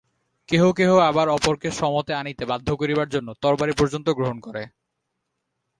[0.49, 4.63] কেহ কেহ আবার অপরকে স্বমতে আনিতে বাধ্য করিবার জন্য তরবারি পর্যন্ত গ্রহণ করে।